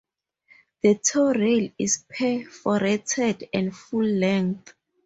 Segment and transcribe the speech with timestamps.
[0.81, 4.73] The toe rail is perforated and full length.